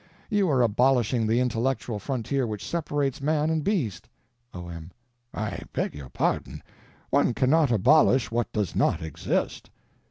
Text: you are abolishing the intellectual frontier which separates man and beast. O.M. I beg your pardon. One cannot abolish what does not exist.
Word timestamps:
you 0.31 0.49
are 0.49 0.63
abolishing 0.63 1.27
the 1.27 1.39
intellectual 1.39 1.99
frontier 1.99 2.47
which 2.47 2.65
separates 2.67 3.21
man 3.21 3.51
and 3.51 3.63
beast. 3.63 4.09
O.M. 4.51 4.89
I 5.31 5.61
beg 5.73 5.93
your 5.93 6.09
pardon. 6.09 6.63
One 7.11 7.35
cannot 7.35 7.69
abolish 7.71 8.31
what 8.31 8.51
does 8.51 8.75
not 8.75 9.03
exist. 9.03 9.69